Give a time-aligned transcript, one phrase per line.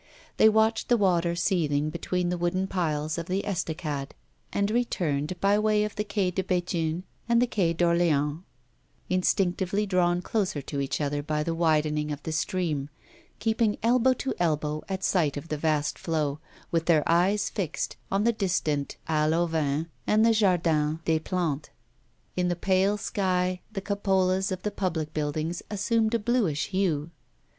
[0.37, 4.15] They watched the water seething between the wooden piles of the Estacade,
[4.51, 8.41] and returned by way of the Quai de Béthune and the Quai d'Orléans,
[9.11, 12.89] instinctively drawn closer to each other by the widening of the stream,
[13.37, 16.39] keeping elbow to elbow at sight of the vast flow,
[16.71, 21.69] with their eyes fixed on the distant Halle aux Vins and the Jardin des Plantes.
[22.35, 27.11] In the pale sky, the cupolas of the public buildings assumed a bluish hue.